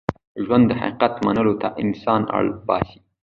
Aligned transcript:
ژوند 0.43 0.63
د 0.67 0.71
حقیقت 0.81 1.13
منلو 1.25 1.53
ته 1.61 1.67
انسان 1.83 2.21
اړ 2.37 2.45
باسي. 2.67 2.97